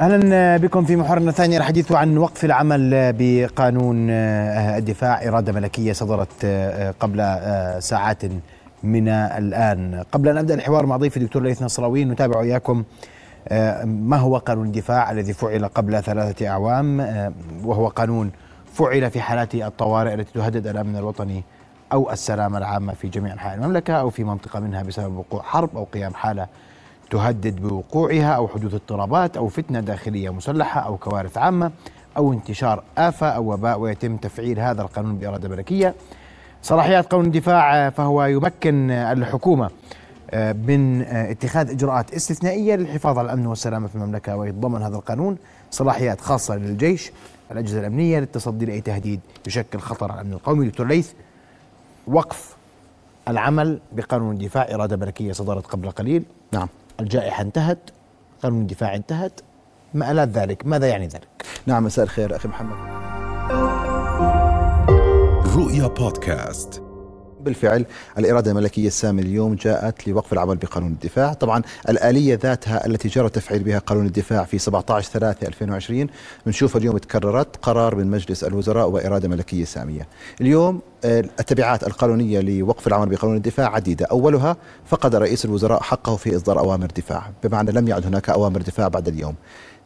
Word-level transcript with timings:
أهلا 0.00 0.56
بكم 0.56 0.84
في 0.84 0.96
محورنا 0.96 1.30
الثاني 1.30 1.56
الحديث 1.56 1.92
عن 1.92 2.18
وقف 2.18 2.44
العمل 2.44 3.12
بقانون 3.18 4.10
الدفاع 4.10 5.28
إرادة 5.28 5.52
ملكية 5.52 5.92
صدرت 5.92 6.46
قبل 7.00 7.36
ساعات 7.82 8.22
من 8.82 9.08
الآن. 9.08 10.04
قبل 10.12 10.28
أن 10.28 10.36
أبدأ 10.38 10.54
الحوار 10.54 10.86
مع 10.86 10.96
ضيفي 10.96 11.16
الدكتور 11.16 11.42
ليث 11.42 11.62
نصراوي 11.62 12.04
نتابع 12.04 12.40
إياكم 12.40 12.84
ما 13.84 14.16
هو 14.16 14.36
قانون 14.36 14.66
الدفاع 14.66 15.10
الذي 15.10 15.32
فعل 15.32 15.64
قبل 15.64 16.02
ثلاثة 16.02 16.48
أعوام 16.48 17.00
وهو 17.64 17.88
قانون 17.88 18.30
فعل 18.74 19.10
في 19.10 19.20
حالات 19.20 19.54
الطوارئ 19.54 20.14
التي 20.14 20.32
تهدد 20.34 20.66
الأمن 20.66 20.96
الوطني 20.96 21.44
أو 21.92 22.10
السلامه 22.12 22.58
العامه 22.58 22.92
في 22.94 23.08
جميع 23.08 23.32
أنحاء 23.32 23.54
المملكة 23.54 23.94
أو 23.94 24.10
في 24.10 24.24
منطقة 24.24 24.60
منها 24.60 24.82
بسبب 24.82 25.16
وقوع 25.16 25.42
حرب 25.42 25.76
أو 25.76 25.84
قيام 25.84 26.14
حالة 26.14 26.46
تهدد 27.10 27.60
بوقوعها 27.60 28.32
أو 28.32 28.48
حدوث 28.48 28.74
اضطرابات 28.74 29.36
أو 29.36 29.48
فتنة 29.48 29.80
داخلية 29.80 30.30
مسلحة 30.30 30.80
أو 30.80 30.96
كوارث 30.96 31.38
عامة 31.38 31.70
أو 32.16 32.32
انتشار 32.32 32.82
آفة 32.98 33.28
أو 33.28 33.52
وباء 33.52 33.78
ويتم 33.78 34.16
تفعيل 34.16 34.60
هذا 34.60 34.82
القانون 34.82 35.16
بإرادة 35.18 35.48
ملكية. 35.48 35.94
صلاحيات 36.62 37.06
قانون 37.06 37.26
الدفاع 37.26 37.90
فهو 37.90 38.24
يمكن 38.24 38.90
الحكومة 38.90 39.70
من 40.66 41.02
اتخاذ 41.02 41.70
إجراءات 41.70 42.14
استثنائية 42.14 42.76
للحفاظ 42.76 43.18
على 43.18 43.26
الأمن 43.26 43.46
والسلامة 43.46 43.88
في 43.88 43.94
المملكة 43.94 44.36
ويتضمن 44.36 44.82
هذا 44.82 44.96
القانون 44.96 45.36
صلاحيات 45.70 46.20
خاصة 46.20 46.56
للجيش 46.56 47.12
الأجهزة 47.52 47.80
الأمنية 47.80 48.18
للتصدي 48.18 48.66
لأي 48.66 48.80
تهديد 48.80 49.20
يشكل 49.46 49.78
خطر 49.78 50.12
على 50.12 50.20
الأمن 50.20 50.32
القومي 50.32 50.68
دكتور 50.68 50.86
ليث 50.86 51.12
وقف 52.06 52.55
العمل 53.28 53.80
بقانون 53.92 54.32
الدفاع 54.34 54.74
إرادة 54.74 54.96
ملكية 54.96 55.32
صدرت 55.32 55.66
قبل 55.66 55.90
قليل. 55.90 56.24
نعم. 56.52 56.68
الجائحة 57.00 57.42
انتهت 57.42 57.90
قانون 58.42 58.60
الدفاع 58.62 58.96
انتهت. 58.96 59.40
مآلات 59.94 60.28
ذلك؟ 60.28 60.66
ماذا 60.66 60.86
يعني 60.88 61.06
ذلك؟ 61.06 61.28
نعم 61.66 61.84
مساء 61.84 62.04
الخير 62.04 62.36
أخي 62.36 62.48
محمد. 62.48 62.76
رؤيا 65.56 65.86
بودكاست. 65.86 66.85
بالفعل 67.46 67.84
الإرادة 68.18 68.50
الملكية 68.50 68.86
السامية 68.86 69.22
اليوم 69.22 69.54
جاءت 69.54 70.08
لوقف 70.08 70.32
العمل 70.32 70.56
بقانون 70.56 70.92
الدفاع. 70.92 71.32
طبعا 71.32 71.62
الآلية 71.88 72.38
ذاتها 72.42 72.86
التي 72.86 73.08
جرى 73.08 73.28
تفعيل 73.28 73.62
بها 73.62 73.78
قانون 73.78 74.06
الدفاع 74.06 74.44
في 74.44 74.58
17 74.58 75.10
3 75.10 75.46
2020 75.46 76.06
بنشوف 76.46 76.76
اليوم 76.76 76.98
تكررت 76.98 77.56
قرار 77.62 77.94
من 77.94 78.06
مجلس 78.06 78.44
الوزراء 78.44 78.88
وإرادة 78.88 79.28
ملكية 79.28 79.64
سامية. 79.64 80.08
اليوم 80.40 80.80
التبعات 81.04 81.86
القانونية 81.86 82.40
لوقف 82.40 82.86
العمل 82.86 83.08
بقانون 83.08 83.36
الدفاع 83.36 83.74
عديدة. 83.74 84.06
أولها 84.06 84.56
فقد 84.86 85.14
رئيس 85.14 85.44
الوزراء 85.44 85.82
حقه 85.82 86.16
في 86.16 86.36
إصدار 86.36 86.58
أوامر 86.58 86.86
دفاع. 86.86 87.30
بمعنى 87.44 87.72
لم 87.72 87.88
يعد 87.88 88.06
هناك 88.06 88.30
أوامر 88.30 88.62
دفاع 88.62 88.88
بعد 88.88 89.08
اليوم. 89.08 89.34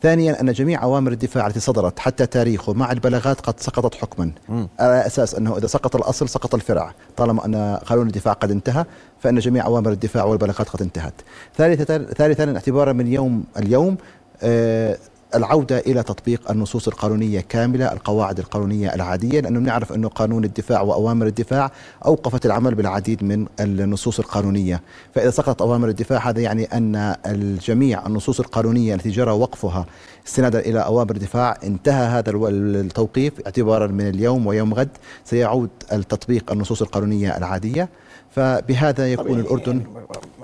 ثانيا 0.03 0.41
أن 0.41 0.53
جميع 0.53 0.83
أوامر 0.83 1.13
الدفاع 1.13 1.47
التي 1.47 1.61
صدرت 1.61 1.99
حتى 1.99 2.27
تاريخه 2.27 2.73
مع 2.73 2.93
البلاغات 2.93 3.41
قد 3.41 3.61
سقطت 3.61 3.95
حكما. 3.95 4.33
على 4.79 5.07
أساس 5.07 5.35
أنه 5.35 5.57
إذا 5.57 5.67
سقط 5.67 5.97
الأصل 5.97 6.29
سقط 6.29 6.55
الفرع. 6.55 6.95
طالما 7.17 7.45
أن 7.47 7.79
قانون 7.87 8.07
الدفاع 8.07 8.33
قد 8.33 8.51
انتهى 8.51 8.85
فإن 9.21 9.39
جميع 9.39 9.67
أوامر 9.67 9.93
الدفاع 9.93 10.25
والبلاغات 10.25 10.69
قد 10.69 10.83
انتهت. 10.83 11.15
ثالثا 11.57 11.99
ثالثا 11.99 12.53
اعتبارا 12.55 12.93
من 12.93 13.07
يوم 13.07 13.45
اليوم 13.59 13.97
آه 14.43 14.99
العودة 15.35 15.79
إلى 15.79 16.03
تطبيق 16.03 16.51
النصوص 16.51 16.89
القانونية 16.89 17.41
كاملة 17.41 17.93
القواعد 17.93 18.39
القانونية 18.39 18.95
العادية 18.95 19.41
لأنه 19.41 19.61
نعرف 19.61 19.93
أنه 19.93 20.09
قانون 20.09 20.45
الدفاع 20.45 20.81
وأوامر 20.81 21.27
الدفاع 21.27 21.73
أوقفت 22.07 22.47
العمل 22.47 22.75
بالعديد 22.75 23.25
من 23.25 23.47
النصوص 23.61 24.19
القانونية. 24.19 24.81
فإذا 25.15 25.31
سقطت 25.31 25.63
أوامر 25.63 25.89
الدفاع 25.89 26.29
هذا 26.29 26.41
يعني 26.41 26.65
أن 26.65 27.15
الجميع 27.27 28.07
النصوص 28.07 28.41
القانونية 28.41 28.95
التي 28.95 29.11
جرى 29.11 29.31
وقفها 29.31 29.87
استنادا 30.27 30.61
إلى 30.61 30.79
أوامر 30.79 31.11
الدفاع 31.11 31.59
انتهى 31.65 32.07
هذا 32.07 32.31
التوقيف 32.31 33.33
اعتبارا 33.47 33.87
من 33.87 34.09
اليوم 34.09 34.47
ويوم 34.47 34.75
غد 34.75 34.89
سيعود 35.25 35.71
التطبيق 35.93 36.53
النصوص 36.53 36.83
القانونية 36.83 37.37
العادية. 37.37 37.89
فبهذا 38.31 39.13
يكون 39.13 39.29
يعني 39.29 39.41
الأردن 39.41 39.83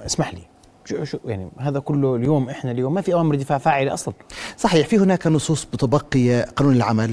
اسمح 0.06 0.34
لي 0.34 0.55
شو 0.86 1.04
شو 1.04 1.18
يعني 1.24 1.48
هذا 1.58 1.78
كله 1.78 2.16
اليوم 2.16 2.48
إحنا 2.48 2.70
اليوم 2.70 2.94
ما 2.94 3.00
في 3.00 3.12
اوامر 3.12 3.34
دفاع 3.34 3.58
فاعله 3.58 3.94
أصلا. 3.94 4.14
صحيح 4.56 4.86
في 4.88 4.98
هناك 4.98 5.26
نصوص 5.26 5.66
متبقيه 5.74 6.42
قانون 6.56 6.76
العمل 6.76 7.12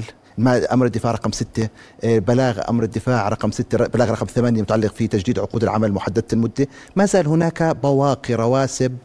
أمر 0.72 0.86
الدفاع 0.86 1.12
رقم 1.12 1.32
ستة 1.32 1.68
بلاغ 2.04 2.60
أمر 2.68 2.82
الدفاع 2.82 3.28
رقم 3.28 3.50
ستة 3.50 3.86
بلاغ 3.86 4.10
رقم 4.10 4.26
ثمانية 4.26 4.62
متعلق 4.62 4.94
في 4.94 5.06
تجديد 5.06 5.38
عقود 5.38 5.62
العمل 5.62 5.92
محددة 5.92 6.24
المدة. 6.32 6.66
ما 6.96 7.04
زال 7.06 7.26
هناك 7.26 7.62
بواقي 7.62 8.34
رواسب 8.34 8.96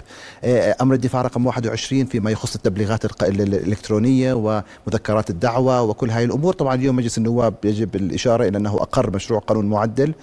أمر 0.81 0.95
الدفاع 0.95 1.21
رقم 1.21 1.45
21 1.45 2.05
فيما 2.05 2.31
يخص 2.31 2.55
التبليغات 2.55 3.23
الإلكترونية 3.23 4.33
ومذكرات 4.33 5.29
الدعوة 5.29 5.81
وكل 5.81 6.11
هذه 6.11 6.23
الأمور. 6.23 6.53
طبعا 6.53 6.75
اليوم 6.75 6.95
مجلس 6.95 7.17
النواب 7.17 7.53
يجب 7.63 7.95
الإشارة 7.95 8.47
إلى 8.47 8.57
أنه 8.57 8.75
أقر 8.75 9.15
مشروع 9.15 9.39
قانون 9.39 9.65
معدل. 9.65 10.13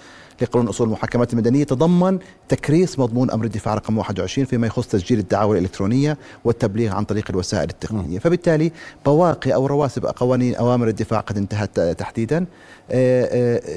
لقانون 0.41 0.67
أصول 0.67 0.87
المحاكمات 0.87 1.33
المدنية. 1.33 1.63
تضمن 1.63 2.19
تكريس 2.49 2.99
مضمون 2.99 3.31
أمر 3.31 3.45
الدفاع 3.45 3.73
رقم 3.75 3.97
21 3.97 4.45
فيما 4.45 4.67
يخص 4.67 4.87
تسجيل 4.87 5.19
الدعاوى 5.19 5.57
الإلكترونية 5.57 6.17
والتبليغ 6.43 6.95
عن 6.95 7.03
طريق 7.03 7.25
الوسائل 7.29 7.69
التقنية، 7.69 8.19
فبالتالي 8.19 8.71
بواقي 9.05 9.53
أو 9.53 9.65
رواسب 9.65 10.05
قوانين 10.05 10.55
أوامر 10.55 10.87
الدفاع 10.87 11.19
قد 11.19 11.37
انتهت 11.37 11.79
تحديدا. 11.79 12.45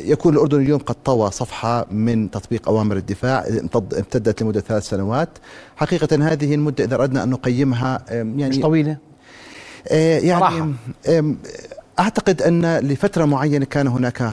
يكون 0.05 0.35
الأردن 0.35 0.61
اليوم 0.61 0.79
قد 0.79 0.97
طوى 1.05 1.31
صفحة 1.31 1.87
من 1.91 2.31
تطبيق 2.31 2.69
أوامر 2.69 2.97
الدفاع 2.97 3.47
امتدت 3.75 4.43
لمدة 4.43 4.61
ثلاث 4.61 4.89
سنوات. 4.89 5.29
حقيقة 5.77 6.33
هذه 6.33 6.55
المدة 6.55 6.85
إذا 6.85 6.95
أردنا 6.95 7.23
أن 7.23 7.31
نقيمها 7.31 8.05
يعني 8.11 8.49
مش 8.49 8.59
طويلة. 8.59 8.97
يعني 9.91 10.75
أعتقد 12.01 12.43
أن 12.43 12.79
لفترة 12.79 13.25
معينة 13.25 13.65
كان 13.65 13.87
هناك 13.87 14.33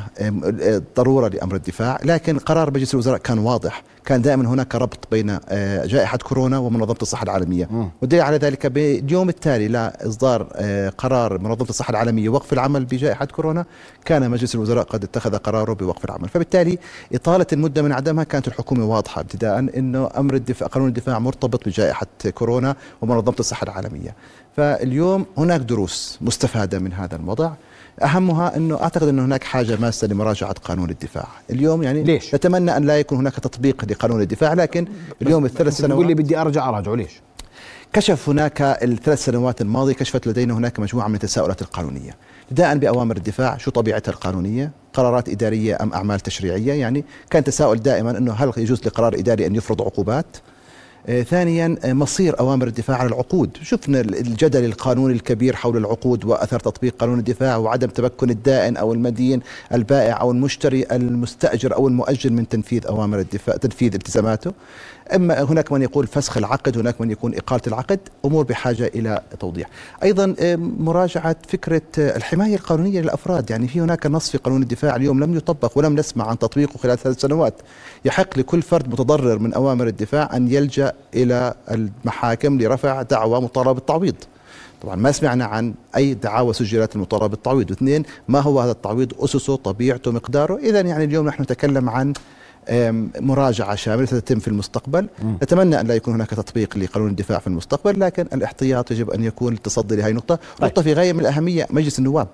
ضرورة 0.97 1.27
لأمر 1.27 1.55
الدفاع، 1.55 1.99
لكن 2.03 2.39
قرار 2.39 2.71
مجلس 2.71 2.93
الوزراء 2.93 3.17
كان 3.17 3.39
واضح، 3.39 3.83
كان 4.07 4.21
دائما 4.21 4.49
هناك 4.49 4.75
ربط 4.75 5.07
بين 5.11 5.39
جائحة 5.85 6.17
كورونا 6.17 6.57
ومنظمه 6.57 6.97
الصحة 7.01 7.23
العالمية، 7.23 7.91
والدليل 8.01 8.23
على 8.23 8.37
ذلك 8.37 8.67
باليوم 8.67 9.29
التالي 9.29 9.67
لاصدار 9.67 10.43
قرار 10.97 11.37
منظمه 11.39 11.69
الصحة 11.69 11.91
العالمية 11.91 12.29
وقف 12.29 12.53
العمل 12.53 12.85
بجائحة 12.85 13.25
كورونا، 13.25 13.65
كان 14.05 14.31
مجلس 14.31 14.55
الوزراء 14.55 14.83
قد 14.83 15.03
اتخذ 15.03 15.37
قراره 15.37 15.73
بوقف 15.73 16.05
العمل، 16.05 16.29
فبالتالي 16.29 16.79
إطالة 17.13 17.45
المدة 17.53 17.81
من 17.81 17.91
عدمها 17.91 18.23
كانت 18.23 18.47
الحكومة 18.47 18.85
واضحة 18.85 19.21
ابتداء 19.21 19.59
إنه 19.59 20.09
أمر 20.17 20.35
الدفاع 20.35 20.67
قانون 20.67 20.87
الدفاع 20.87 21.19
مرتبط 21.19 21.65
بجائحة 21.65 22.07
كورونا 22.33 22.75
ومنظمه 23.01 23.35
الصحة 23.39 23.63
العالمية. 23.63 24.15
فاليوم 24.57 25.25
هناك 25.37 25.61
دروس 25.61 26.17
مستفادة 26.21 26.79
من 26.79 26.93
هذا 26.93 27.15
الوضع. 27.15 27.51
أهمها 28.03 28.55
إنه 28.57 28.81
أعتقد 28.81 29.07
إنه 29.07 29.25
هناك 29.25 29.43
حاجة 29.43 29.77
ماسة 29.81 30.07
لمراجعة 30.07 30.53
قانون 30.53 30.89
الدفاع. 30.89 31.27
اليوم 31.49 31.83
يعني 31.83 32.03
ليش؟ 32.03 32.35
نتمنى 32.35 32.77
أن 32.77 32.83
لا 32.83 32.99
يكون 32.99 33.17
هناك 33.17 33.33
تطبيق 33.33 33.85
لقانون 33.85 34.21
الدفاع 34.21 34.53
لكن 34.53 34.87
اليوم 35.21 35.45
الثلاث 35.45 35.77
سنوات 35.77 35.91
تقول 35.91 36.07
لي 36.07 36.13
بدي 36.13 36.37
أرجع 36.37 36.69
أراجعه 36.69 36.95
ليش؟ 36.95 37.21
كشف 37.93 38.29
هناك 38.29 38.61
الثلاث 38.61 39.25
سنوات 39.25 39.61
الماضية 39.61 39.93
كشفت 39.93 40.27
لدينا 40.27 40.53
هناك 40.53 40.79
مجموعة 40.79 41.07
من 41.07 41.15
التساؤلات 41.15 41.61
القانونية. 41.61 42.15
ابتداء 42.43 42.77
بأوامر 42.77 43.17
الدفاع 43.17 43.57
شو 43.57 43.71
طبيعتها 43.71 44.11
القانونية؟ 44.11 44.71
قرارات 44.93 45.29
إدارية 45.29 45.77
أم 45.81 45.93
أعمال 45.93 46.19
تشريعية؟ 46.19 46.73
يعني 46.73 47.05
كان 47.29 47.43
تساؤل 47.43 47.77
دائما 47.77 48.17
إنه 48.17 48.33
هل 48.33 48.51
يجوز 48.57 48.81
لقرار 48.85 49.15
إداري 49.15 49.45
أن 49.45 49.55
يفرض 49.55 49.81
عقوبات؟ 49.81 50.37
ثانيا 51.07 51.75
آه 51.83 51.93
مصير 51.93 52.39
أوامر 52.39 52.67
الدفاع 52.67 52.97
على 52.97 53.07
العقود، 53.07 53.57
شفنا 53.61 53.99
الجدل 54.01 54.65
القانوني 54.65 55.13
الكبير 55.13 55.55
حول 55.55 55.77
العقود 55.77 56.25
وأثر 56.25 56.59
تطبيق 56.59 56.95
قانون 56.99 57.19
الدفاع 57.19 57.57
وعدم 57.57 57.87
تمكن 57.87 58.29
الدائن 58.29 58.77
أو 58.77 58.93
المدين 58.93 59.41
البائع 59.73 60.21
أو 60.21 60.31
المشتري 60.31 60.85
المستأجر 60.91 61.75
أو 61.75 61.87
المؤجر 61.87 62.29
من 62.29 62.49
تنفيذ 62.49 62.87
أوامر 62.87 63.19
الدفاع 63.19 63.55
تنفيذ 63.55 63.93
التزاماته. 63.93 64.53
أما 65.15 65.41
هناك 65.41 65.71
من 65.71 65.81
يقول 65.81 66.07
فسخ 66.07 66.37
العقد، 66.37 66.77
هناك 66.77 67.01
من 67.01 67.11
يقول 67.11 67.35
إقالة 67.35 67.61
العقد، 67.67 67.99
أمور 68.25 68.43
بحاجة 68.43 68.91
إلى 68.95 69.21
توضيح. 69.39 69.69
أيضا 70.03 70.35
آه 70.39 70.55
مراجعة 70.55 71.35
فكرة 71.47 71.81
الحماية 71.97 72.55
القانونية 72.55 73.01
للأفراد، 73.01 73.49
يعني 73.49 73.67
في 73.67 73.81
هناك 73.81 74.05
نص 74.05 74.29
في 74.29 74.37
قانون 74.37 74.61
الدفاع 74.61 74.95
اليوم 74.95 75.23
لم 75.23 75.35
يطبق 75.35 75.77
ولم 75.77 75.95
نسمع 75.95 76.27
عن 76.27 76.39
تطبيقه 76.39 76.77
خلال 76.77 76.97
ثلاث 76.97 77.21
سنوات. 77.21 77.53
يحق 78.05 78.37
لكل 78.39 78.61
فرد 78.61 78.87
متضرر 78.87 79.39
من 79.39 79.53
أوامر 79.53 79.87
الدفاع 79.87 80.35
أن 80.35 80.47
يلجأ 80.47 80.93
إلى 81.13 81.53
المحاكم 81.71 82.61
لرفع 82.61 83.01
دعوى 83.01 83.41
مطالبة 83.41 83.71
بالتعويض. 83.71 84.15
طبعا 84.81 84.95
ما 84.95 85.11
سمعنا 85.11 85.45
عن 85.45 85.73
أي 85.95 86.13
دعاوى 86.13 86.53
سجلت 86.53 86.95
المطالبه 86.95 87.27
بالتعويض. 87.27 87.71
واثنين 87.71 88.03
ما 88.27 88.39
هو 88.39 88.59
هذا 88.59 88.71
التعويض؟ 88.71 89.13
أسسه 89.19 89.55
طبيعته 89.55 90.11
مقداره. 90.11 90.57
اذا 90.57 90.81
يعني 90.81 91.03
اليوم 91.03 91.27
نحن 91.27 91.43
نتكلم 91.43 91.89
عن 91.89 92.13
مراجعة 93.19 93.75
شاملة 93.75 94.05
ستتم 94.05 94.39
في 94.39 94.47
المستقبل. 94.47 95.07
م. 95.23 95.33
نتمنى 95.43 95.79
أن 95.79 95.87
لا 95.87 95.95
يكون 95.95 96.13
هناك 96.13 96.29
تطبيق 96.29 96.77
لقانون 96.77 97.09
الدفاع 97.09 97.39
في 97.39 97.47
المستقبل 97.47 97.99
لكن 97.99 98.27
الاحتياط 98.33 98.91
يجب 98.91 99.09
أن 99.11 99.23
يكون 99.23 99.53
للتصدي 99.53 99.95
لهذه 99.95 100.09
النقطة. 100.09 100.39
نقطة 100.61 100.81
في 100.81 100.93
غاية 100.93 101.13
من 101.13 101.19
الأهمية 101.19 101.67
مجلس 101.69 101.99
النواب. 101.99 102.27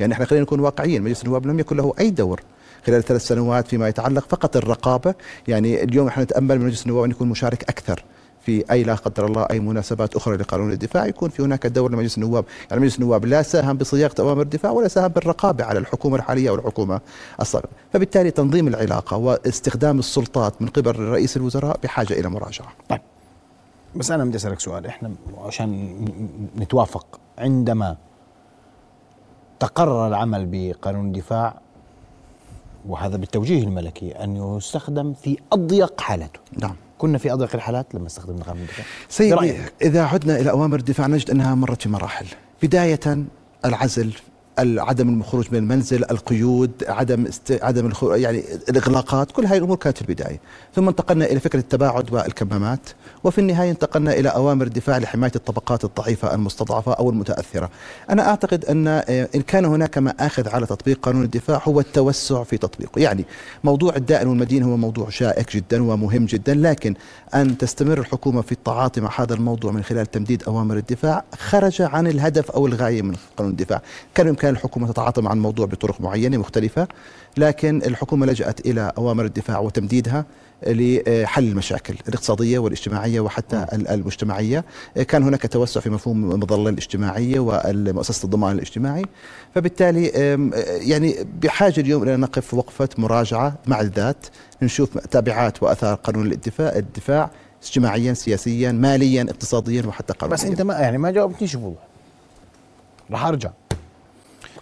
يعني 0.00 0.12
إحنا 0.12 0.24
خلينا 0.24 0.42
نكون 0.42 0.60
واقعيين 0.60 1.02
مجلس 1.02 1.22
النواب 1.22 1.46
لم 1.46 1.58
يكن 1.58 1.76
له 1.76 1.94
أي 1.98 2.10
دور 2.10 2.40
خلال 2.86 3.02
ثلاث 3.02 3.26
سنوات 3.26 3.68
فيما 3.68 3.88
يتعلق 3.88 4.24
فقط 4.28 4.56
الرقابة. 4.56 5.14
يعني 5.48 5.82
اليوم 5.82 6.06
إحنا 6.06 6.24
نتأمل 6.24 6.58
من 6.58 6.66
مجلس 6.66 6.82
النواب 6.82 7.04
أن 7.04 7.10
يكون 7.10 7.28
مشارك 7.28 7.62
أكثر. 7.62 8.04
في 8.40 8.64
أي 8.70 8.82
لا 8.82 8.94
قدر 8.94 9.26
الله 9.26 9.42
أي 9.50 9.60
مناسبات 9.60 10.16
أخرى 10.16 10.36
لقانون 10.36 10.72
الدفاع. 10.72 11.06
يكون 11.06 11.30
في 11.30 11.42
هناك 11.42 11.66
دور 11.66 11.92
لمجلس 11.92 12.18
النواب، 12.18 12.44
يعني 12.70 12.82
مجلس 12.82 12.98
النواب 12.98 13.24
لا 13.24 13.42
ساهم 13.42 13.76
بصياغة 13.76 14.14
أوامر 14.20 14.42
الدفاع 14.42 14.70
ولا 14.72 14.88
ساهم 14.88 15.08
بالرقابة 15.08 15.64
على 15.64 15.78
الحكومة 15.78 16.16
الحالية 16.16 16.50
أو 16.50 16.54
الحكومة 16.54 17.00
السابقه، 17.40 17.68
فبالتالي 17.92 18.30
تنظيم 18.30 18.68
العلاقة 18.68 19.16
واستخدام 19.16 19.98
السلطات 19.98 20.62
من 20.62 20.68
قبل 20.68 20.96
رئيس 20.98 21.36
الوزراء 21.36 21.78
بحاجة 21.82 22.12
إلى 22.12 22.28
مراجعة. 22.28 22.72
طيب. 22.88 23.00
بس 23.96 24.10
أنا 24.10 24.24
بدي 24.24 24.36
أسألك 24.36 24.60
سؤال. 24.60 24.86
إحنا 24.86 25.10
عشان 25.38 26.04
نتوافق 26.58 27.20
عندما 27.38 27.96
تقرر 29.60 30.06
العمل 30.06 30.46
بقانون 30.50 31.06
الدفاع 31.06 31.60
وهذا 32.88 33.16
بالتوجيه 33.16 33.62
الملكي 33.62 34.12
أن 34.12 34.56
يستخدم 34.56 35.14
في 35.14 35.38
أضيق 35.52 36.00
حالاته 36.00 36.40
نعم. 36.58 36.76
كنا 37.00 37.18
في 37.18 37.32
أضيق 37.32 37.54
الحالات 37.54 37.94
لما 37.94 38.06
استخدمنا 38.06 38.44
قانون 38.44 38.62
الدفاع 38.62 38.84
سيدي؟ 39.08 39.60
إذا 39.82 40.02
عدنا 40.04 40.40
إلى 40.40 40.50
أوامر 40.50 40.78
الدفاع 40.78 41.06
نجد 41.06 41.30
أنها 41.30 41.54
مرت 41.54 41.82
في 41.82 41.88
مراحل 41.88 42.26
بداية 42.62 43.00
العزل 43.64 44.12
عدم 44.60 45.18
الخروج 45.20 45.46
من 45.52 45.58
المنزل، 45.58 46.04
القيود، 46.10 46.70
عدم 46.88 47.26
است... 47.26 47.58
عدم 47.62 47.86
الخروج 47.86 48.20
يعني 48.20 48.44
الإغلاقات، 48.68 49.32
كل 49.32 49.46
هذه 49.46 49.58
الأمور 49.58 49.76
كانت 49.76 49.96
في 49.96 50.02
البداية، 50.02 50.40
ثم 50.74 50.88
انتقلنا 50.88 51.24
إلى 51.24 51.40
فكرة 51.40 51.58
التباعد 51.58 52.12
والكمامات، 52.12 52.80
وفي 53.24 53.40
النهاية 53.40 53.70
انتقلنا 53.70 54.12
إلى 54.12 54.28
أوامر 54.28 54.66
الدفاع 54.66 54.98
لحماية 54.98 55.32
الطبقات 55.36 55.84
الضعيفة 55.84 56.34
المستضعفة 56.34 56.92
أو 56.92 57.10
المتأثرة. 57.10 57.70
أنا 58.10 58.28
أعتقد 58.28 58.64
أن 58.64 58.88
آه، 58.88 59.28
إن 59.34 59.42
كان 59.42 59.64
هناك 59.64 59.98
مآخذ 59.98 60.48
على 60.48 60.66
تطبيق 60.66 61.00
قانون 61.00 61.24
الدفاع 61.24 61.62
هو 61.64 61.80
التوسع 61.80 62.42
في 62.42 62.58
تطبيقه، 62.58 63.00
يعني 63.00 63.24
موضوع 63.64 63.96
الدائن 63.96 64.28
والمدين 64.28 64.62
هو 64.62 64.76
موضوع 64.76 65.10
شائك 65.10 65.56
جدا 65.56 65.82
ومهم 65.82 66.26
جدا، 66.26 66.54
لكن 66.54 66.94
أن 67.34 67.58
تستمر 67.58 67.98
الحكومة 67.98 68.42
في 68.42 68.52
التعاطي 68.52 69.00
مع 69.00 69.10
هذا 69.20 69.34
الموضوع 69.34 69.72
من 69.72 69.82
خلال 69.82 70.06
تمديد 70.06 70.42
أوامر 70.42 70.76
الدفاع 70.76 71.24
خرج 71.38 71.82
عن 71.82 72.06
الهدف 72.06 72.50
أو 72.50 72.66
الغاية 72.66 73.02
من 73.02 73.14
قانون 73.36 73.52
الدفاع، 73.52 73.82
كان 74.14 74.26
بامكان 74.26 74.49
الحكومة 74.50 74.92
تتعاطى 74.92 75.22
مع 75.22 75.32
الموضوع 75.32 75.66
بطرق 75.66 76.00
معينة 76.00 76.36
مختلفة، 76.36 76.88
لكن 77.36 77.82
الحكومة 77.82 78.26
لجأت 78.26 78.66
إلى 78.66 78.92
أوامر 78.98 79.24
الدفاع 79.24 79.58
وتمديدها 79.58 80.24
لحل 80.66 81.48
المشاكل 81.48 81.94
الاقتصادية 82.08 82.58
والاجتماعية 82.58 83.20
وحتى 83.20 83.66
المجتمعية، 83.72 84.64
كان 85.08 85.22
هناك 85.22 85.46
توسع 85.46 85.80
في 85.80 85.90
مفهوم 85.90 86.32
المظله 86.32 86.70
الاجتماعية 86.70 87.40
ومؤسسه 87.40 88.24
الضمان 88.24 88.54
الاجتماعي، 88.54 89.04
فبالتالي 89.54 90.06
يعني 90.66 91.16
بحاجة 91.42 91.80
اليوم 91.80 92.02
إلى 92.02 92.16
نقف 92.16 92.54
وقفة 92.54 92.88
مراجعة 92.98 93.54
مع 93.66 93.80
الذات، 93.80 94.26
نشوف 94.62 94.98
تبعات 94.98 95.62
وآثار 95.62 95.94
قانون 95.94 96.32
الدفاع 96.32 96.76
الدفاع 96.76 97.30
اجتماعيا 97.62 98.14
سياسيا 98.14 98.72
ماليا 98.72 99.22
اقتصاديا 99.22 99.82
وحتى 99.86 100.12
قانونيا. 100.12 100.36
بس 100.36 100.44
أنت 100.44 100.62
ما 100.62 100.74
يعني 100.74 100.98
ما 100.98 101.10
جاوبتنيش 101.10 101.56
بوضوح. 101.56 101.82
راح 103.10 103.26
أرجع. 103.26 103.50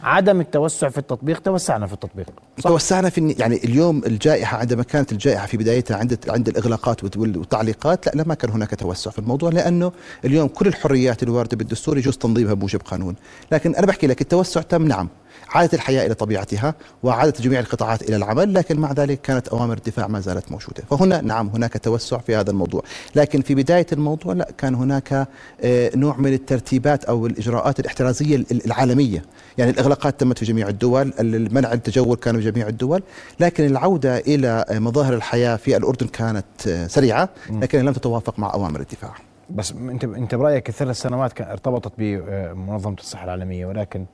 عدم 0.02 0.40
التوسع 0.40 0.88
في 0.88 0.98
التطبيق 0.98 1.38
توسعنا 1.38 1.86
في 1.86 1.92
التطبيق. 1.92 2.26
صح. 2.58 2.70
توسعنا 2.70 3.10
في 3.10 3.34
يعني 3.38 3.56
اليوم 3.64 4.02
الجائحة 4.06 4.58
عندما 4.58 4.82
كانت 4.82 5.12
الجائحة 5.12 5.46
في 5.46 5.56
بدايتها 5.56 5.96
عند 5.96 6.18
عند 6.28 6.48
الإغلاقات 6.48 7.04
والت- 7.04 7.16
والتعليقات 7.16 8.06
لا 8.06 8.22
لما 8.22 8.34
كان 8.34 8.50
هناك 8.50 8.74
توسع 8.74 9.10
في 9.10 9.18
الموضوع 9.18 9.50
لأنه 9.50 9.92
اليوم 10.24 10.48
كل 10.48 10.66
الحريات 10.66 11.22
الواردة 11.22 11.56
بالدستور 11.56 11.98
يجوز 11.98 12.16
تنظيمها 12.16 12.54
بموجب 12.54 12.80
قانون، 12.82 13.14
لكن 13.52 13.74
أنا 13.74 13.86
بحكي 13.86 14.06
لك 14.06 14.20
التوسع 14.20 14.60
تم 14.62 14.82
نعم. 14.88 15.08
عادت 15.48 15.74
الحياة 15.74 16.06
إلى 16.06 16.14
طبيعتها 16.14 16.74
وعادت 17.02 17.40
جميع 17.42 17.60
القطاعات 17.60 18.02
إلى 18.02 18.16
العمل 18.16 18.54
لكن 18.54 18.80
مع 18.80 18.92
ذلك 18.92 19.20
كانت 19.20 19.48
أوامر 19.48 19.76
الدفاع 19.76 20.06
ما 20.06 20.20
زالت 20.20 20.52
موجودة، 20.52 20.82
فهنا 20.90 21.20
نعم 21.20 21.48
هناك 21.48 21.78
توسع 21.78 22.18
في 22.18 22.36
هذا 22.36 22.50
الموضوع، 22.50 22.82
لكن 23.14 23.42
في 23.42 23.54
بداية 23.54 23.86
الموضوع 23.92 24.32
لا 24.32 24.48
كان 24.58 24.74
هناك 24.74 25.28
آه، 25.60 25.90
نوع 25.96 26.16
من 26.16 26.32
الترتيبات 26.32 27.04
أو 27.04 27.26
الإجراءات 27.26 27.80
الاحترازية 27.80 28.36
ال- 28.36 28.66
العالمية، 28.66 29.22
يعني 29.58 29.70
الإغلاقات 29.70 30.20
تمت 30.20 30.38
في 30.38 30.44
جميع 30.44 30.68
الدول، 30.68 31.12
المنع 31.20 31.72
التجول 31.72 32.16
كان 32.16 32.40
في 32.40 32.50
جميع 32.50 32.68
الدول، 32.68 33.02
لكن 33.40 33.66
العودة 33.66 34.18
إلى 34.18 34.64
آه، 34.68 34.78
مظاهر 34.78 35.14
الحياة 35.14 35.56
في 35.56 35.76
الأردن 35.76 36.06
كانت 36.06 36.44
آه، 36.68 36.86
سريعة 36.86 37.28
لكن 37.50 37.78
لم 37.84 37.92
تتوافق 37.92 38.38
مع 38.38 38.54
أوامر 38.54 38.80
الدفاع. 38.80 39.14
بس 39.50 39.72
انت 39.72 40.04
انت 40.04 40.34
برأيك 40.34 40.68
الثلاث 40.68 40.96
سنوات 41.00 41.40
ارتبطت 41.40 41.92
بمنظمه 41.98 42.96
الصحة 43.00 43.24
العالمية 43.24 43.66
ولكن 43.66 44.06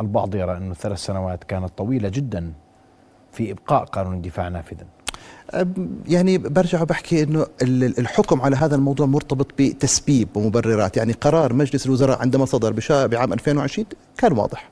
البعض 0.00 0.34
يرى 0.34 0.56
انه 0.56 0.70
الثلاث 0.70 0.98
سنوات 0.98 1.44
كانت 1.44 1.70
طويلة 1.78 2.08
جدا 2.08 2.52
في 3.32 3.50
إبقاء 3.52 3.84
قانون 3.84 4.14
الدفاع 4.14 4.48
نافذا 4.48 4.86
يعني 6.08 6.38
برجع 6.38 6.82
وبحكي 6.82 7.22
إنه 7.22 7.46
ال- 7.62 7.98
الحكم 7.98 8.40
على 8.40 8.56
هذا 8.56 8.76
الموضوع 8.76 9.06
مرتبط 9.06 9.46
بتسبيب 9.58 10.28
ومبررات، 10.36 10.96
يعني 10.96 11.12
قرار 11.12 11.52
مجلس 11.52 11.86
الوزراء 11.86 12.18
عندما 12.20 12.44
صدر 12.44 12.72
بعام 13.06 13.32
2020 13.32 13.86
كان 14.18 14.32
واضح. 14.32 14.68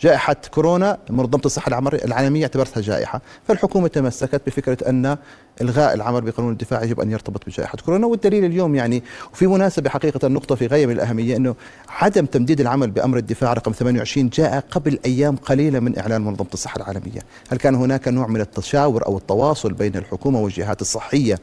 جائحة 0.00 0.36
كورونا 0.50 0.98
منظمة 1.10 1.42
الصحة 1.44 1.80
العالمية 2.04 2.42
اعتبرتها 2.42 2.80
جائحة. 2.80 3.20
فالحكومة 3.48 3.88
تمسكت 3.88 4.42
بفكرة 4.46 4.88
أن 4.88 5.16
إلغاء 5.60 5.94
العمل 5.94 6.20
بقانون 6.20 6.52
الدفاع 6.52 6.82
يجب 6.82 7.00
أن 7.00 7.10
يرتبط 7.10 7.46
بجائحة 7.46 7.78
كورونا 7.84 8.06
والدليل 8.06 8.44
اليوم 8.44 8.74
يعني 8.74 9.02
وفي 9.32 9.46
مناسبة 9.46 9.90
حقيقة 9.90 10.28
نقطة 10.28 10.54
في 10.54 10.66
غاية 10.66 10.86
من 10.86 10.92
الأهمية 10.92 11.36
أنه 11.36 11.54
عدم 11.88 12.26
تمديد 12.26 12.60
العمل 12.60 12.90
بأمر 12.90 13.18
الدفاع 13.18 13.52
رقم 13.52 13.72
28 13.72 14.28
جاء 14.28 14.64
قبل 14.70 14.98
أيام 15.06 15.36
قليلة 15.36 15.80
من 15.80 15.98
إعلان 15.98 16.22
منظمة 16.22 16.48
الصحة 16.54 16.76
العالمية. 16.76 17.20
هل 17.50 17.58
كان 17.58 17.74
هناك 17.74 18.08
نوع 18.08 18.26
من 18.26 18.40
التشاور 18.40 19.06
أو 19.06 19.18
التواصل 19.18 19.72
بين 19.72 19.96
الحكومة 19.96 20.40
والجهات 20.40 20.80
الصحية؟ 20.80 21.38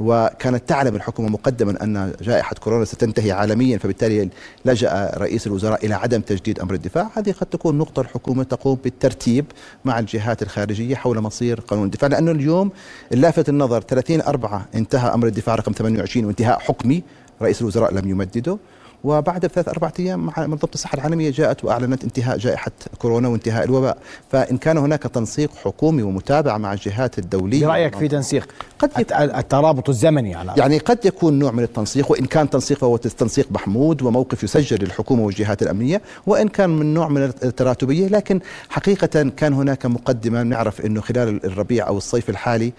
وكانت 0.00 0.68
تعلم 0.68 0.96
الحكومة 0.96 1.28
مقدما 1.28 1.84
أن 1.84 2.12
جائحة 2.20 2.54
كورونا 2.54 2.84
ستنتهي 2.84 3.32
عالميا 3.32 3.78
فبالتالي 3.78 4.28
لجأ 4.64 5.12
رئيس 5.16 5.46
الوزراء 5.46 5.86
إلى 5.86 5.94
عدم 5.94 6.20
تجديد 6.20 6.60
أمر 6.60 6.74
الدفاع. 6.74 7.10
هذه 7.14 7.32
قد 7.32 7.46
تكون 7.46 7.78
نقطة 7.78 8.01
الحكومة 8.02 8.42
تقوم 8.42 8.78
بالترتيب 8.84 9.44
مع 9.84 9.98
الجهات 9.98 10.42
الخارجية 10.42 10.94
حول 10.94 11.20
مصير 11.20 11.60
قانون 11.60 11.84
الدفاع 11.84 12.10
لأنه 12.10 12.30
اليوم 12.30 12.70
اللافت 13.12 13.48
النظر 13.48 13.80
30 13.80 14.20
أربعة 14.20 14.66
انتهى 14.74 15.14
أمر 15.14 15.26
الدفاع 15.26 15.54
رقم 15.54 15.72
28 15.72 16.24
وانتهاء 16.26 16.58
حكمي 16.58 17.02
رئيس 17.42 17.60
الوزراء 17.62 17.94
لم 17.94 18.08
يمدده. 18.10 18.58
وبعد 19.04 19.46
بثلاث 19.46 19.68
أربعة 19.68 19.92
أيام 19.98 20.26
مع 20.26 20.34
منظمة 20.46 20.68
الصحة 20.74 20.94
العالمية 20.94 21.30
جاءت 21.30 21.64
وأعلنت 21.64 22.04
انتهاء 22.04 22.38
جائحة 22.38 22.70
كورونا 22.98 23.28
وانتهاء 23.28 23.64
الوباء. 23.64 23.98
فإن 24.32 24.56
كان 24.58 24.78
هناك 24.78 25.02
تنسيق 25.02 25.50
حكومي 25.64 26.02
ومتابعة 26.02 26.58
مع 26.58 26.72
الجهات 26.72 27.18
الدولية 27.18 27.66
برايك 27.66 27.96
في 27.96 28.08
تنسيق؟ 28.08 28.48
قد 28.78 28.90
الت- 28.98 29.12
الترابط 29.12 29.88
الزمني 29.88 30.34
على 30.34 30.52
يعني 30.56 30.78
قد 30.78 30.98
يكون 31.04 31.38
نوع 31.38 31.50
من 31.52 31.62
التنسيق 31.62 32.10
وإن 32.10 32.24
كان 32.26 32.50
تنسيق 32.50 32.78
فهو 32.78 32.96
تنسيق 32.96 33.46
محمود 33.52 34.02
وموقف 34.02 34.44
يسجل 34.44 34.78
للحكومة 34.84 35.22
والجهات 35.24 35.62
الأمنية 35.62 36.02
وإن 36.26 36.48
كان 36.48 36.70
من 36.70 36.94
نوع 36.94 37.08
من 37.08 37.22
التراتبية. 37.22 38.06
لكن 38.08 38.40
حقيقة 38.68 39.30
كان 39.36 39.52
هناك 39.52 39.86
مقدمة 39.86 40.42
نعرف 40.42 40.80
إنه 40.80 41.00
خلال 41.00 41.46
الربيع 41.46 41.88
أو 41.88 41.96
الصيف 41.96 42.30
الحالي 42.30 42.72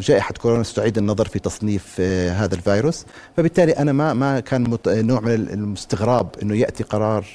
جائحة 0.00 0.34
كورونا 0.42 0.62
ستعيد 0.62 0.98
النظر 0.98 1.28
في 1.28 1.38
تصنيف 1.38 1.96
آه، 2.00 2.30
هذا 2.30 2.54
الفيروس. 2.54 3.04
فبالتالي 3.36 3.72
أنا 3.72 3.92
ما 3.92 4.12
ما 4.14 4.40
كان 4.40 4.78
نوع 4.86 5.20
من 5.20 5.35
الاستغراب 5.36 6.28
إنه 6.42 6.56
يأتي 6.56 6.84
قرار 6.84 7.26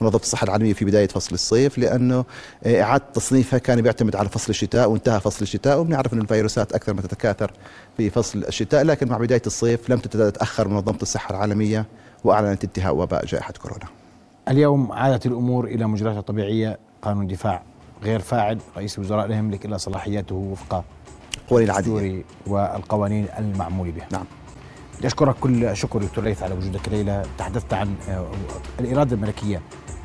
منظمه 0.00 0.20
الصحة 0.20 0.44
العالمية 0.44 0.72
في 0.72 0.84
بداية 0.84 1.08
فصل 1.08 1.34
الصيف 1.34 1.78
لأنه 1.78 2.24
آه، 2.64 2.82
إعادة 2.82 3.04
تصنيفها 3.14 3.58
كان 3.58 3.82
بيعتمد 3.82 4.16
على 4.16 4.28
فصل 4.28 4.50
الشتاء 4.50 4.90
وانتهى 4.90 5.20
فصل 5.20 5.42
الشتاء 5.42 5.80
وبنعرف 5.80 6.12
إن 6.14 6.20
الفيروسات 6.20 6.72
أكثر 6.72 6.94
ما 6.94 7.02
تتكاثر 7.02 7.52
في 7.96 8.10
فصل 8.10 8.44
الشتاء 8.48 8.82
لكن 8.82 9.08
مع 9.08 9.16
بداية 9.16 9.42
الصيف 9.46 9.90
لم 9.90 9.98
تتأخر 9.98 10.68
منظمة 10.68 10.98
الصحة 11.02 11.34
العالمية 11.34 11.86
وأعلنت 12.24 12.64
انتهاء 12.64 12.96
وباء 12.96 13.26
جائحة 13.26 13.52
كورونا. 13.62 13.86
اليوم 14.48 14.92
عادت 14.92 15.26
الأمور 15.26 15.64
إلى 15.64 15.86
مجراتها 15.86 16.20
الطبيعيه 16.20 16.78
قانون 17.02 17.26
دفاع 17.26 17.62
غير 18.02 18.20
فاعل 18.20 18.58
رئيس 18.76 18.98
الوزراء 18.98 19.26
لا 19.26 19.36
يملك 19.36 19.64
إلا 19.66 19.76
صلاحياته 19.76 20.34
وفق 20.34 20.84
قوانين 21.48 21.70
العادية. 21.70 22.24
والقوانين 22.46 23.26
المعمول 23.38 23.90
بها 23.90 24.06
نعم. 24.12 24.24
بدي 25.00 25.06
اشكرك 25.06 25.34
كل 25.40 25.64
الشكر 25.64 25.98
دكتور 25.98 26.24
ليث 26.24 26.42
على 26.42 26.54
وجودك 26.54 26.88
الليلة 26.88 27.22
تحدثت 27.38 27.74
عن 27.74 27.94
آه، 28.08 28.26
الإرادة 28.80 29.16
الملكية 29.16 29.62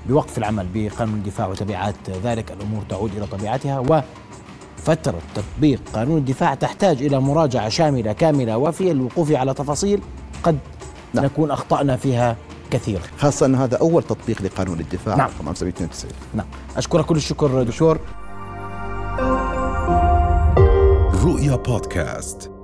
بوقف 0.10 0.38
العمل 0.38 0.68
بقانون 0.74 1.16
الدفاع 1.16 1.48
وتبعات 1.48 1.96
ذلك. 2.24 2.52
الأمور 2.52 2.84
تعود 2.90 3.16
إلى 3.16 3.26
طبيعتها 3.26 4.04
وفترة 4.80 5.20
تطبيق 5.36 5.82
قانون 5.94 6.18
الدفاع 6.18 6.56
تحتاج 6.56 7.04
إلى 7.04 7.20
مراجعة 7.20 7.70
شاملة 7.70 8.14
كاملة 8.14 8.58
وفي 8.58 8.92
الوقوف 8.92 9.32
على 9.32 9.54
تفاصيل 9.54 10.02
قد 10.44 10.58
نعم. 11.14 11.26
نكون 11.26 11.52
أخطأنا 11.52 11.96
فيها 11.96 12.36
كثيرا 12.72 13.02
خاصة 13.18 13.46
انه 13.46 13.64
هذا 13.64 13.78
أول 13.78 14.04
تطبيق 14.04 14.42
لقانون 14.42 14.80
الدفاع 14.80 15.16
نعم. 15.16 15.28
رقم 15.28 15.46
592 15.46 16.12
نعم. 16.34 16.46
أشكرك 16.78 17.06
كل 17.06 17.16
الشكر 17.16 17.64
دكتور. 17.64 18.00
رؤيا 21.24 21.56
بودكاست. 21.56 22.55